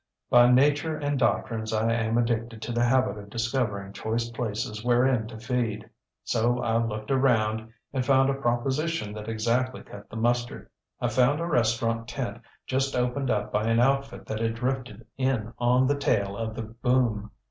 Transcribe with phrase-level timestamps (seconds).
[0.31, 5.27] ŌĆ£By nature and doctrines I am addicted to the habit of discovering choice places wherein
[5.27, 5.87] to feed.
[6.23, 10.69] So I looked around and found a proposition that exactly cut the mustard.
[10.99, 15.53] I found a restaurant tent just opened up by an outfit that had drifted in
[15.59, 17.29] on the tail of the boom.